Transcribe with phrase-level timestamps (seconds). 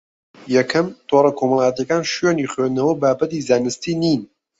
[0.55, 4.21] یەکەم: تۆڕە کۆمەڵایەتییەکان شوێنی خوێندنەوە و بابەتی زانستی نین